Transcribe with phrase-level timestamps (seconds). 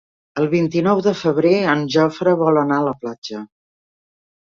[0.43, 3.47] El vint-i-nou de febrer en Jofre vol anar a la platja.